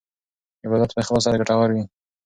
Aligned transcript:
عبادت 0.65 0.91
په 0.93 0.99
اخلاص 1.03 1.23
سره 1.25 1.39
ګټور 1.41 1.69
وي. 1.73 1.83